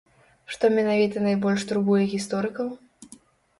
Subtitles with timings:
[0.53, 2.75] Што менавіта найбольш турбуе гісторыкаў?